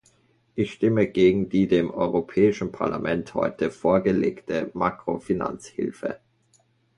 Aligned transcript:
Ich 0.55 0.73
stimme 0.73 1.05
gegen 1.05 1.49
die 1.49 1.67
dem 1.67 1.91
Europäischen 1.91 2.71
Parlament 2.71 3.35
heute 3.35 3.69
vorgelegte 3.69 4.71
Makrofinanzhilfe. 4.73 6.19